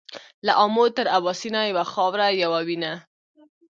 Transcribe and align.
له 0.45 0.53
امو 0.63 0.85
تر 0.95 1.05
اباسينه 1.17 1.61
يوه 1.71 1.83
خاوره 1.93 2.27
يوه 2.43 2.59
وينه. 2.67 2.93